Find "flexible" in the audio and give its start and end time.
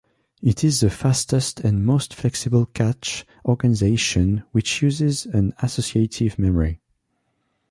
2.15-2.65